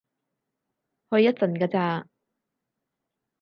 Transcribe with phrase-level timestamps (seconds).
[1.11, 2.07] 去一陣㗎咋